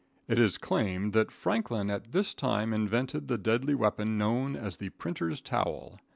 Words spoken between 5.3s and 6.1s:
towel.